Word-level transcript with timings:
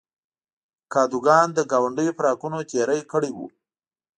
کادوګان 0.93 1.47
د 1.53 1.59
ګاونډیو 1.71 2.17
پر 2.17 2.25
حقونو 2.31 2.59
تېری 2.71 2.99
کړی 3.11 3.31
و. 3.33 3.39